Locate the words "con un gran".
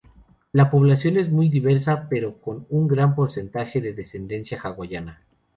2.41-3.13